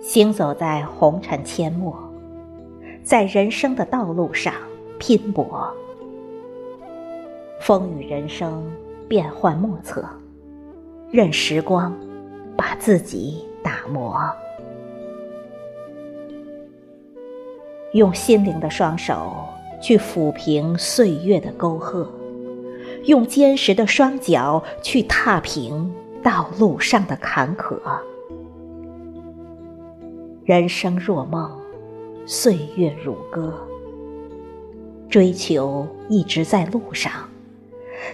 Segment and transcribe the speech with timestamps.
[0.00, 1.96] 行走在红尘阡陌，
[3.04, 4.52] 在人生的道路上
[4.98, 5.72] 拼搏，
[7.60, 8.68] 风雨人生
[9.06, 10.04] 变幻莫测，
[11.12, 11.94] 任时光
[12.56, 14.18] 把自己打磨，
[17.92, 19.46] 用心灵的双手
[19.80, 22.06] 去抚平岁月的沟壑，
[23.04, 27.78] 用坚实的双脚去踏平道路上的坎坷。
[30.44, 31.50] 人生若梦，
[32.26, 33.52] 岁月如歌。
[35.08, 37.10] 追求一直在路上，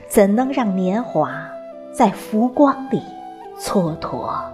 [0.07, 1.49] 怎能让年华
[1.93, 3.01] 在浮光里
[3.59, 4.45] 蹉跎？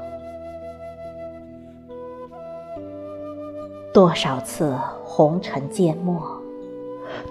[3.93, 6.23] 多少次红尘缄默，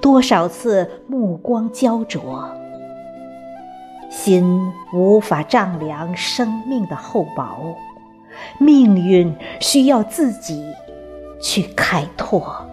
[0.01, 2.49] 多少次目光焦灼，
[4.09, 7.75] 心无法丈量生命的厚薄。
[8.57, 10.73] 命运需要自己
[11.41, 12.65] 去开拓，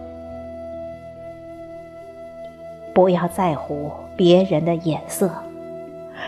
[2.93, 5.31] 不要在乎别人的眼色，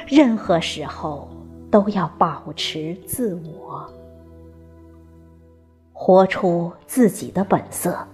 [0.08, 1.28] 任何时候
[1.70, 3.90] 都要保持自我，
[6.02, 8.08] 活出自己的本色，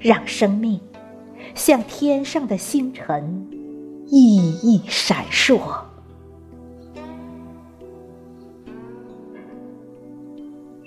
[0.00, 0.80] 让生命
[1.54, 3.46] 像天上的星辰，
[4.08, 5.60] 熠熠闪烁。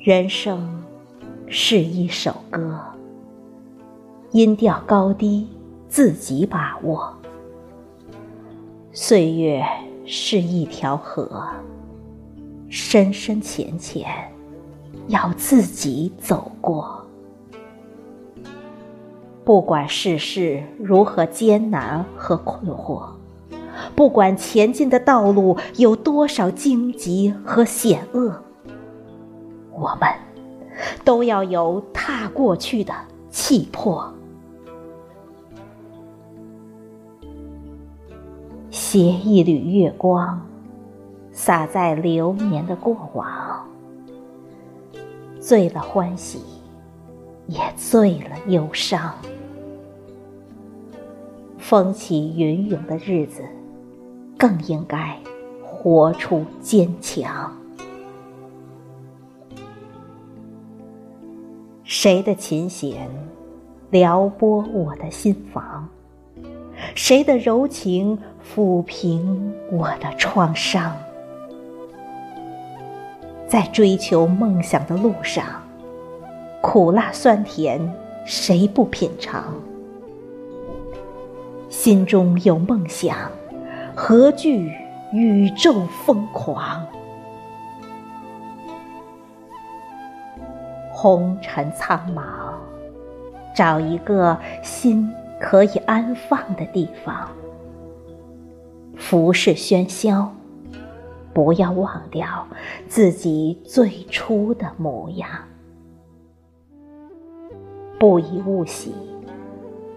[0.04, 0.84] 人生
[1.48, 2.78] 是一首歌，
[4.32, 5.48] 音调高低
[5.88, 7.00] 自己把握；
[8.92, 9.64] 岁月
[10.06, 11.48] 是一条河，
[12.68, 14.06] 深深浅浅
[15.10, 17.06] 要自己走过。
[19.44, 23.04] 不管世事如何艰难和困惑，
[23.96, 28.32] 不管前进的道路有多少荆棘和险恶。
[29.72, 30.08] 我们
[31.04, 32.94] 都要有踏过去的
[33.32, 34.14] 气魄，
[38.70, 40.40] 携一缕月光，
[41.32, 43.49] 洒在流年的过往，
[45.40, 46.40] 醉了欢喜，
[47.48, 49.14] 也醉了忧伤。
[51.58, 53.44] 风起云涌的日子，
[54.38, 55.18] 更应该
[55.64, 57.56] 活出坚强。
[61.84, 63.10] 谁的琴弦
[63.90, 65.88] 撩拨我的心房？
[66.96, 70.96] 谁的柔情抚平我的创伤？
[73.50, 75.44] 在追求梦想的路上，
[76.62, 77.82] 苦辣酸甜
[78.24, 79.44] 谁不品尝？
[81.68, 83.18] 心中有梦想，
[83.96, 84.72] 何惧
[85.12, 85.74] 宇宙
[86.06, 86.86] 疯狂？
[90.92, 92.22] 红尘苍茫，
[93.56, 97.28] 找一个心可以安放的地方。
[98.96, 100.32] 浮世喧嚣，
[101.40, 102.46] 不要忘掉
[102.90, 105.30] 自己最初的模样。
[107.98, 108.94] 不以物喜，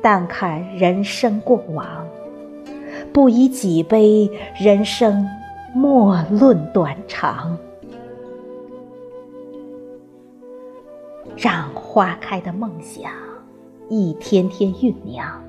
[0.01, 2.07] 但看人生过往；
[3.13, 5.29] 不以己悲，人生
[5.75, 7.59] 莫论短长。
[11.37, 13.11] 让花开的梦想
[13.89, 15.43] 一天天酝酿，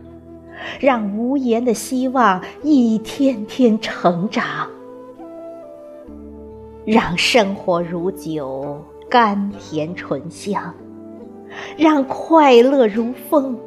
[0.80, 4.68] 让无言的希望一天天成长，
[6.86, 10.74] 让生活如酒，甘甜醇香，
[11.78, 13.58] 让快乐如风，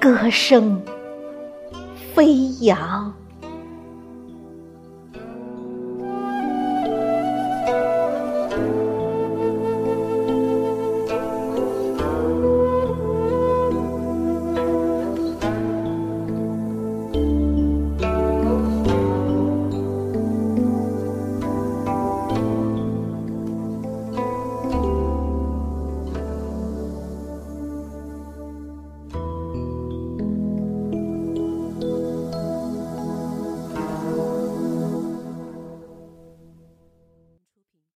[0.00, 0.82] 歌声
[2.14, 3.14] 飞扬。